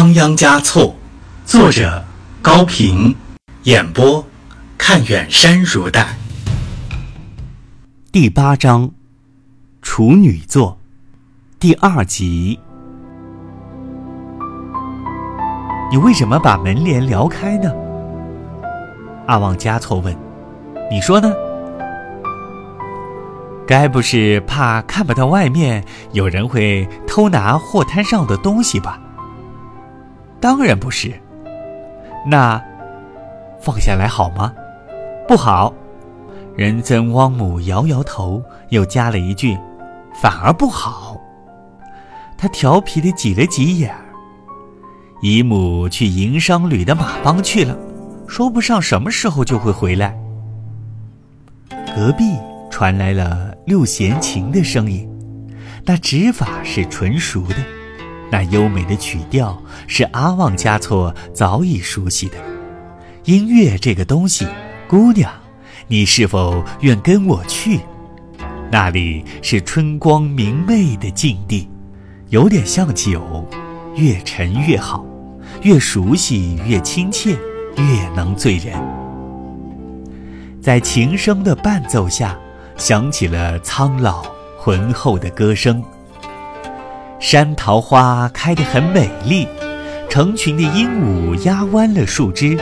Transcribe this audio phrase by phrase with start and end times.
[0.00, 0.94] 仓央嘉措，
[1.44, 2.02] 作者
[2.40, 3.14] 高平，
[3.64, 4.24] 演播
[4.78, 6.16] 看远山如黛。
[8.10, 8.92] 第八章，
[9.82, 10.78] 处女座，
[11.58, 12.58] 第二集。
[15.90, 17.70] 你为什么把门帘撩开呢？
[19.26, 20.16] 阿旺嘉措问。
[20.90, 21.30] 你说呢？
[23.66, 28.98] 该不是怕看不到外面有人会偷拿货摊上的东西吧？
[30.40, 31.12] 当然不是。
[32.26, 32.62] 那
[33.60, 34.52] 放下来好吗？
[35.28, 35.72] 不好。
[36.56, 39.56] 仁增汪母摇摇头，又加了一句
[40.20, 41.16] ：“反而不好。”
[42.36, 43.94] 他调皮的挤了挤眼。
[45.22, 47.76] 姨母去营商旅的马帮去了，
[48.26, 50.18] 说不上什么时候就会回来。
[51.94, 52.36] 隔壁
[52.70, 55.08] 传来了六弦琴的声音，
[55.84, 57.56] 那指法是纯熟的，
[58.30, 62.36] 那优美的曲调是阿旺加措早已熟悉的。
[63.24, 64.46] 音乐这个东西，
[64.88, 65.30] 姑娘，
[65.88, 67.80] 你是否愿跟我去？
[68.70, 71.68] 那里是春光明媚的境地，
[72.28, 73.44] 有点像酒，
[73.96, 75.04] 越陈越好，
[75.62, 77.36] 越熟悉越亲切，
[77.76, 78.80] 越能醉人。
[80.62, 82.38] 在琴声的伴奏下，
[82.76, 84.24] 响起了苍老
[84.56, 85.82] 浑厚的歌声。
[87.20, 89.46] 山桃花开得很美丽，
[90.08, 92.58] 成群的鹦鹉压弯了树枝。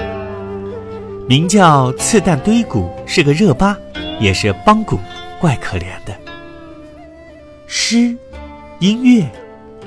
[1.28, 3.76] 名叫刺蛋堆谷，是个热巴，
[4.18, 4.98] 也是邦谷，
[5.40, 6.12] 怪可怜的。
[7.68, 8.16] 诗，
[8.80, 9.30] 音乐，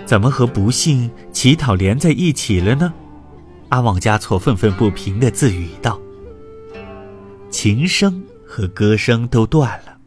[0.06, 2.94] 怎么和不幸乞讨连在一起了呢？
[3.70, 6.00] 阿旺加措愤愤不平地自语道。
[7.50, 9.98] 琴声和歌声都断了。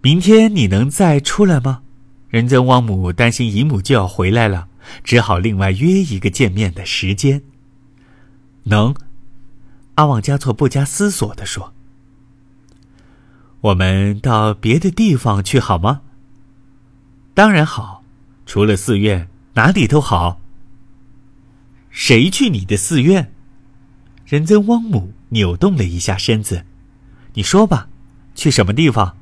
[0.00, 1.82] 明天你能再出来吗？
[2.34, 4.66] 仁增汪母担心姨母就要回来了，
[5.04, 7.42] 只好另外约一个见面的时间。
[8.64, 8.92] 能，
[9.94, 11.72] 阿旺加措不加思索地说
[13.70, 16.00] ：“我们到别的地方去好吗？”
[17.34, 18.02] 当然好，
[18.44, 20.40] 除了寺院，哪里都好。
[21.88, 23.32] 谁去你的寺院？
[24.26, 25.12] 仁增汪母。
[25.28, 26.64] 扭动了一下身子，
[27.34, 27.88] 你说吧，
[28.34, 29.16] 去什么地方？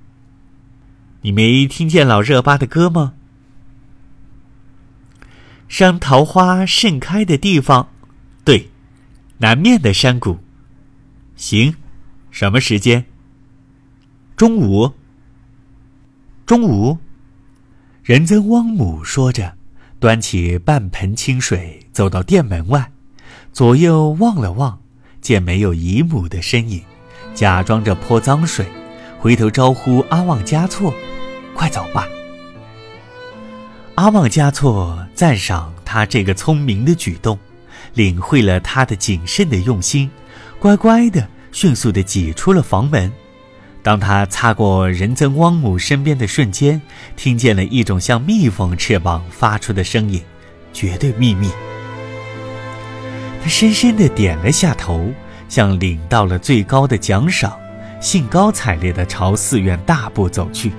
[1.23, 3.15] 你没听见老热巴的歌吗？
[5.69, 7.89] 山桃花盛开的地方，
[8.45, 8.71] 对，
[9.39, 10.39] 南面的山谷。
[11.37, 11.75] 行，
[12.31, 13.07] 什么时间？
[14.37, 14.93] 中午。
[16.45, 16.99] 中午。
[18.03, 19.57] 仁增汪母说着，
[20.01, 22.91] 端起半盆清水，走到店门外，
[23.53, 24.81] 左右望了望。
[25.21, 26.83] 见没有姨母的身影，
[27.33, 28.67] 假装着泼脏水，
[29.23, 30.93] 回头招呼阿旺加措
[31.55, 32.09] ：“快走吧。”
[33.95, 37.39] 阿旺加措赞赏他这个聪明的举动，
[37.95, 40.11] 领会了他的谨慎的用心，
[40.59, 43.13] 乖乖的、迅速的挤出了房门。
[43.81, 46.83] 当他擦过仁增汪姆身边的瞬间，
[47.15, 50.21] 听见了一种像蜜蜂翅膀发出的声音，
[50.73, 51.49] 绝对秘密。
[53.41, 55.13] 他深深的点了下头，
[55.49, 57.57] 像领到了最高的奖赏，
[58.03, 60.73] 兴高采烈地朝寺院大步走去，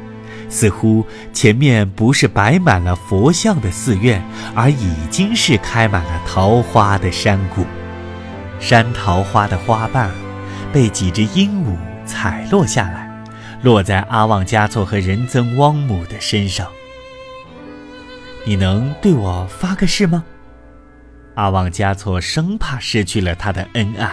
[0.50, 4.22] 似乎前面不是摆满了佛像的寺院，
[4.54, 7.66] 而已经是开满了桃花的山谷。
[8.60, 10.12] 山桃花的花瓣
[10.74, 13.10] 被几只鹦鹉采落下来，
[13.62, 16.68] 落在阿旺加措和仁增汪姆的身上。
[18.46, 20.26] 你能对我发个誓吗？
[21.36, 24.12] 阿旺加措生怕失去了他的恩爱，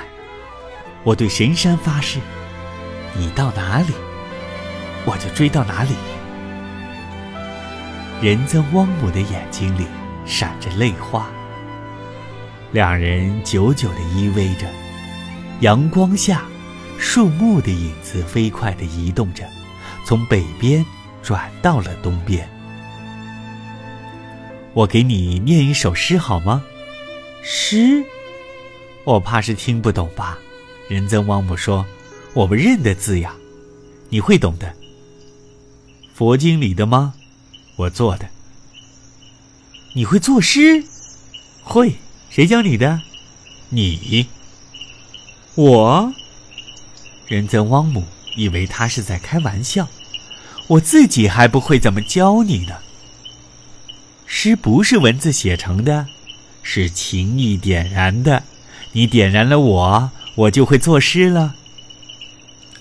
[1.03, 2.21] 我对神山发誓：
[3.15, 3.93] 你到哪里，
[5.05, 5.95] 我就追到哪里。
[8.23, 9.87] 仁增汪母的眼睛里
[10.27, 11.29] 闪着泪花。
[12.73, 14.67] 两人久久的依偎着，
[15.61, 16.43] 阳光下，
[16.99, 19.45] 树木的影子飞快地移动着，
[20.05, 20.85] 从北边
[21.23, 22.49] 转到了东边。
[24.73, 26.63] 我给你念一首诗好吗？
[27.43, 28.05] 诗，
[29.03, 30.39] 我怕是听不懂吧？
[30.89, 31.85] 仁增汪姆说
[32.33, 33.35] ：“我不认得字呀，
[34.09, 34.75] 你会懂的。
[36.15, 37.15] 佛经里的吗？
[37.77, 38.29] 我做的。
[39.95, 40.85] 你会作诗？
[41.63, 41.95] 会。
[42.29, 43.01] 谁教你的？
[43.71, 44.27] 你。
[45.57, 46.13] 我。
[47.27, 48.05] 仁增汪母
[48.37, 49.89] 以为他是在开玩笑，
[50.69, 52.77] 我自己还不会怎么教你呢。
[54.27, 56.07] 诗不是文字写成的。
[56.63, 58.45] 是情意点燃的，
[58.93, 61.57] 你点燃了我，我就会作诗了。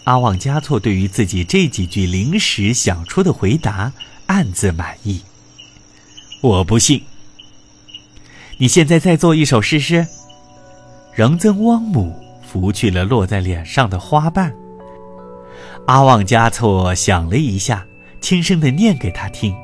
[0.10, 3.94] 阿旺加措对于自己这几句临时想出的回答
[4.26, 5.22] 暗自满意。
[6.42, 7.04] 我不信，
[8.58, 10.08] 你现在再做一首诗诗。
[11.14, 14.52] 仁增汪姆拂去了落在脸上的花瓣。
[15.86, 17.86] 阿旺加措想了一下，
[18.20, 19.56] 轻声的念给他听：“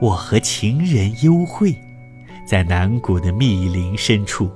[0.00, 1.78] 我和情人幽会，
[2.48, 4.50] 在南谷的密林深处，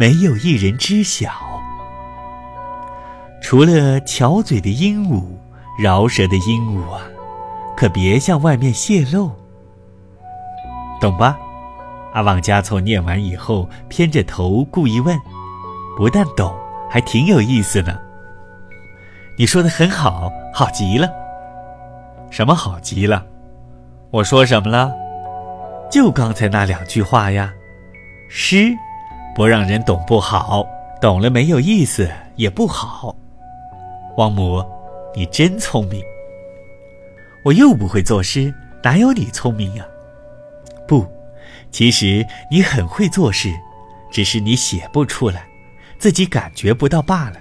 [0.00, 1.51] 没有一人知晓，
[3.42, 5.24] 除了巧嘴的鹦鹉、
[5.78, 7.02] 饶舌的鹦鹉啊，
[7.76, 9.30] 可别向外面泄露，
[11.00, 11.36] 懂吧？”
[12.14, 15.18] 阿旺加措念完以后，偏着头故意问
[15.96, 16.54] ：“不但懂，
[16.88, 17.98] 还挺有意思呢。”
[19.36, 21.10] 你说的很好，好极了。
[22.30, 23.26] 什么好极了？
[24.10, 24.92] 我说什么了？
[25.90, 27.52] 就刚才那两句话呀。
[28.28, 28.72] 诗，
[29.34, 30.64] 不让人懂不好，
[31.00, 33.14] 懂了没有意思也不好。
[34.16, 34.64] 汪母，
[35.14, 36.02] 你真聪明。
[37.44, 39.84] 我又不会作诗，哪有你聪明呀？
[40.86, 41.06] 不。
[41.70, 43.50] 其实你很会作诗，
[44.10, 45.46] 只是你写不出来，
[45.98, 47.36] 自己感觉不到罢了。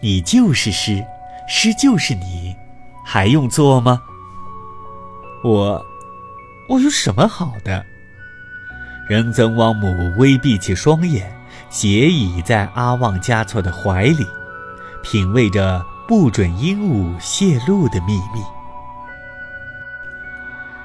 [0.00, 1.04] 你就是诗，
[1.48, 2.56] 诗就是你，
[3.04, 4.02] 还用做吗？
[5.44, 5.80] 我，
[6.68, 7.84] 我有什么好的？
[9.08, 11.32] 仁增汪姆微闭起双眼，
[11.70, 14.26] 斜倚在阿旺加措的怀里，
[15.04, 18.42] 品味着不准鹦鹉泄露的秘密。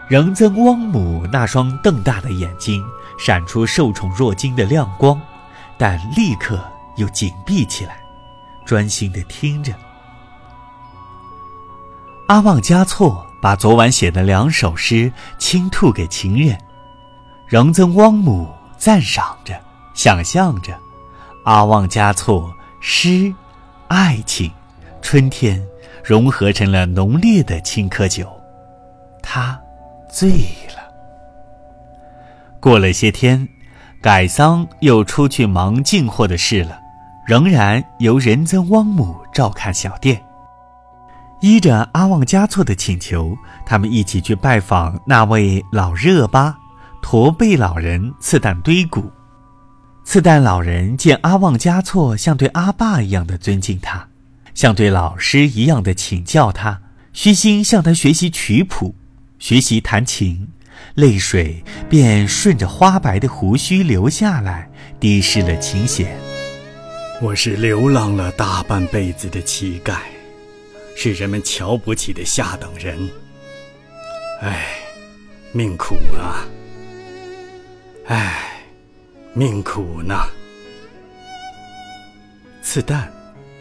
[0.07, 2.81] 仍增汪母那双瞪大的眼睛
[3.19, 5.19] 闪出受宠若惊的亮光，
[5.77, 6.63] 但立刻
[6.95, 7.99] 又紧闭起来，
[8.65, 9.73] 专心的听着。
[12.27, 16.57] 阿旺加措把昨晚写的两首诗倾吐给情人，
[17.45, 19.59] 仍增汪母赞赏着，
[19.93, 20.77] 想象着
[21.43, 23.33] 阿旺加措诗、
[23.89, 24.51] 爱情、
[25.09, 25.65] 春天
[26.03, 28.29] 融合成了浓烈的青稞酒，
[29.23, 29.57] 他。
[30.11, 30.31] 醉
[30.75, 30.83] 了。
[32.59, 33.47] 过了些天，
[34.01, 36.77] 改桑又出去忙进货的事了，
[37.25, 40.21] 仍然由仁增汪姆照看小店。
[41.39, 43.33] 依着阿旺加措的请求，
[43.65, 46.53] 他们一起去拜访那位老热巴
[47.01, 49.09] 驼背老人次旦堆谷。
[50.03, 54.05] 次旦老人见阿旺加措像对阿爸一样的尊敬他，
[54.57, 56.81] 像对老师一样的请教他，
[57.13, 58.95] 虚心向他学习曲谱。
[59.37, 60.47] 学习弹琴，
[60.95, 64.67] 泪水便顺着花白的胡须流下来，
[64.99, 66.17] 滴湿了琴弦。
[67.21, 69.97] 我是流浪了大半辈子的乞丐，
[70.95, 72.97] 是人们瞧不起的下等人。
[74.41, 74.69] 唉，
[75.51, 76.41] 命苦啊！
[78.07, 78.63] 唉，
[79.35, 80.15] 命苦呢。
[82.63, 83.03] 次旦，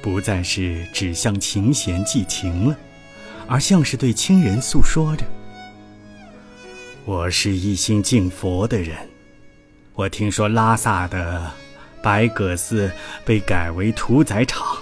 [0.06, 2.78] 不再是指向琴弦寄情了，
[3.48, 5.24] 而像是对亲人诉说着。
[7.04, 8.96] 我是一心敬佛的人，
[9.94, 11.50] 我听说拉萨的
[12.00, 12.88] 白葛寺
[13.24, 14.76] 被改为屠宰场，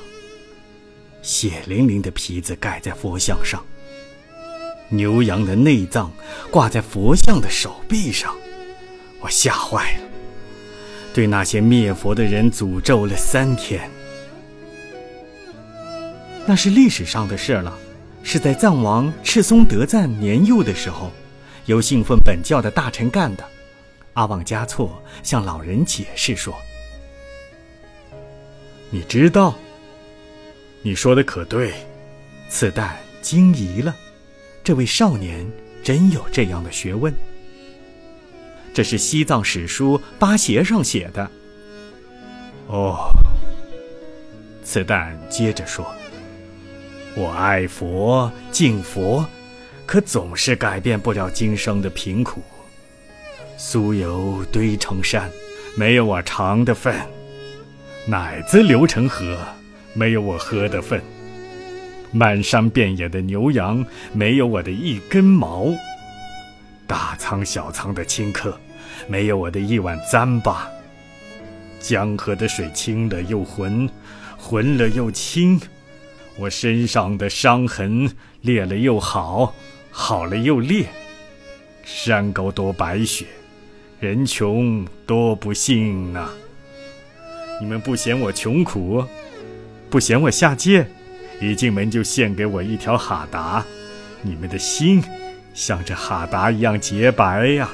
[1.22, 3.64] 血淋淋的皮子盖在佛像上，
[4.90, 6.12] 牛羊的内脏
[6.50, 8.36] 挂在佛像的手臂上，
[9.20, 10.02] 我吓坏了，
[11.14, 13.90] 对那些灭佛的人诅咒了三天。
[16.46, 17.76] 那是历史上的事了，
[18.22, 21.10] 是在藏王赤松德赞年幼的时候。
[21.66, 23.44] 由信奉本教的大臣干的，
[24.12, 26.54] 阿旺加措向老人解释说
[28.92, 29.54] ：“你知道，
[30.82, 31.72] 你说的可对。”
[32.50, 32.90] 此旦
[33.22, 33.96] 惊疑了，
[34.62, 35.50] 这位少年
[35.82, 37.14] 真有这样的学问？
[38.74, 41.30] 这是西藏史书八邪上写的。
[42.66, 43.08] 哦，
[44.62, 45.86] 此旦接着说
[47.16, 49.26] ：“我爱佛，敬佛。”
[49.86, 52.42] 可总是改变不了今生的贫苦。
[53.58, 55.30] 酥油堆成山，
[55.76, 56.94] 没有我尝的份；
[58.06, 59.36] 奶子流成河，
[59.92, 60.98] 没有我喝的份；
[62.12, 65.76] 满山遍野的牛羊，没有我的一根毛；
[66.86, 68.58] 大仓小仓的顷刻，
[69.06, 70.56] 没有我的一碗糌粑。
[71.78, 73.86] 江河的水清了又浑，
[74.38, 75.60] 浑了又清；
[76.38, 78.10] 我身上的伤痕
[78.40, 79.54] 裂了又好。
[79.96, 80.86] 好了又裂，
[81.84, 83.26] 山高多白雪，
[84.00, 86.30] 人穷多不幸呐。
[87.60, 89.04] 你们不嫌我穷苦，
[89.88, 90.90] 不嫌我下贱，
[91.40, 93.64] 一进门就献给我一条哈达，
[94.20, 95.00] 你们的心
[95.54, 97.70] 像这哈达一样洁白呀！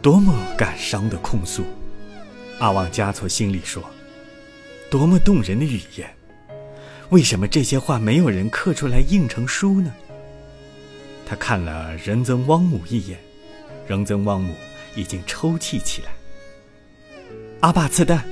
[0.00, 1.62] 多么感伤的控诉，
[2.58, 3.84] 阿旺加措心里说，
[4.94, 6.08] 多么动人的语言。
[7.10, 9.92] 为什么这些话没有人刻出来印成书呢？
[11.26, 13.18] 他看了仁增汪姆一眼，
[13.88, 14.54] 仁增旺姆
[14.94, 16.12] 已经抽泣起来。
[17.58, 18.24] 阿爸刺蛋，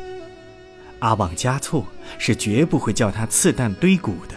[1.01, 1.85] 阿旺加措
[2.17, 4.37] 是绝不会叫他刺蛋堆骨的。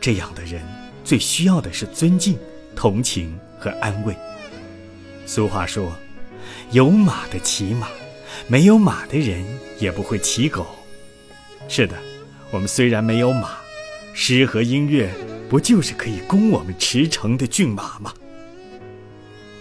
[0.00, 0.62] 这样的人
[1.04, 2.38] 最需要的是尊敬、
[2.74, 4.16] 同情和安慰。
[5.26, 5.94] 俗话说
[6.72, 7.88] ：“有马的骑马，
[8.48, 9.44] 没有马的人
[9.78, 10.66] 也不会骑狗。”
[11.68, 11.96] 是的，
[12.50, 13.50] 我们虽然没有马，
[14.14, 15.10] 诗和音乐
[15.48, 18.14] 不就是可以供我们驰骋的骏马吗？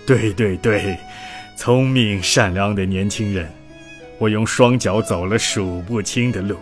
[0.05, 0.97] 对对对，
[1.57, 3.51] 聪明善良的年轻人，
[4.19, 6.57] 我用双脚走了数不清的路，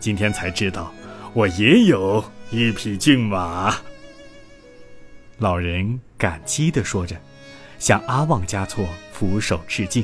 [0.00, 0.92] 今天才知道
[1.34, 3.76] 我也有一匹骏马。
[5.36, 7.14] 老人感激地说着，
[7.78, 10.02] 向阿旺加措俯首致敬。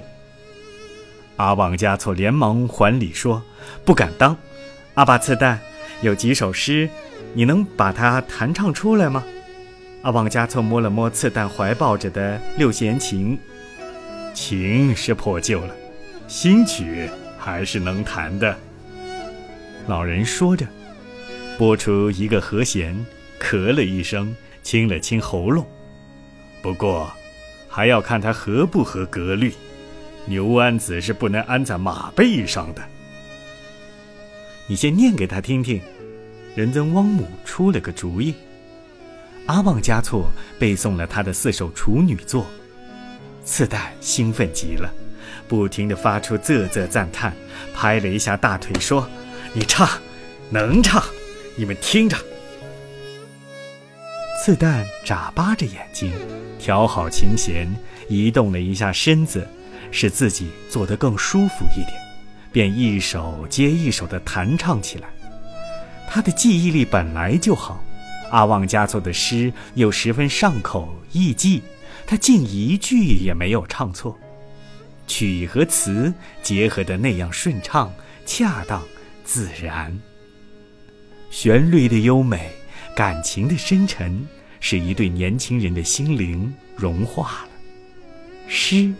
[1.37, 3.43] 阿旺加措连忙还礼说
[3.85, 4.37] ：“不敢当，
[4.95, 5.59] 阿巴次旦，
[6.03, 6.89] 有几首诗，
[7.33, 9.25] 你能把它弹唱出来吗？”
[10.03, 13.39] 阿旺加措摸了摸次旦怀抱着的六弦琴，
[14.35, 15.75] 琴是破旧了，
[16.29, 17.09] 新曲
[17.39, 18.57] 还是能弹的。
[19.87, 20.67] 老人说着，
[21.59, 22.95] 拨出一个和弦，
[23.41, 25.67] 咳了一声，清了清喉咙。
[26.63, 27.11] 不过，
[27.69, 29.53] 还要看他合不合格律。
[30.27, 32.83] 牛鞍子是不能安在马背上的。
[34.67, 35.81] 你先念给他听听。
[36.55, 38.35] 仁增汪姆出了个主意。
[39.47, 42.47] 阿旺加措背诵了他的四首处女作，
[43.45, 44.89] 次旦兴奋极了，
[45.49, 47.35] 不停地发出啧啧赞叹，
[47.75, 49.09] 拍了一下大腿说
[49.53, 49.89] ：“你唱，
[50.49, 51.03] 能唱，
[51.57, 52.17] 你们听着。”
[54.43, 56.13] 次旦眨巴着眼睛，
[56.59, 57.69] 调好琴弦，
[58.09, 59.47] 移动了一下身子，
[59.91, 61.93] 使自己坐得更舒服一点，
[62.55, 65.09] 便一首接一首地弹唱起来。
[66.09, 67.83] 他的记忆力本来就好。
[68.31, 71.61] 阿旺加措的诗又十分上口易记，
[72.07, 74.17] 他竟一句也没有唱错，
[75.09, 77.93] 曲和词结合的那样顺畅、
[78.25, 78.81] 恰当、
[79.25, 79.97] 自然。
[81.31, 82.51] 旋律的优美，
[82.95, 84.25] 感情的深沉，
[84.61, 87.49] 使一对年轻人的心灵融化了。
[88.47, 88.93] 诗，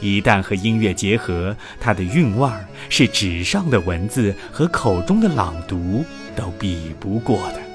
[0.00, 6.04] 一旦和音乐结合，它的韵味儿是纸上的文字和口中的朗读
[6.34, 7.69] 都比不过的。